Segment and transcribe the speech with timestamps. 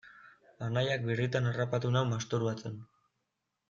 [0.67, 2.85] Anaiak birritan harrapatu nau masturbatzen.